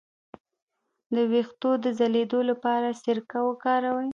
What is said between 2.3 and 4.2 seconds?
لپاره سرکه وکاروئ